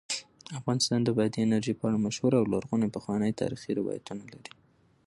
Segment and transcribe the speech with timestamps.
[0.59, 4.51] افغانستان د بادي انرژي په اړه مشهور او لرغوني پخواني تاریخی روایتونه لري.